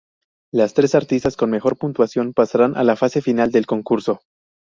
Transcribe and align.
Los 0.51 0.73
tres 0.73 0.95
artistas 0.95 1.37
con 1.37 1.51
mejor 1.51 1.77
puntuación 1.77 2.33
pasarán 2.33 2.75
a 2.75 2.83
la 2.83 2.95
fase 2.95 3.21
final 3.21 3.51
del 3.51 3.67
concurso. 3.67 4.21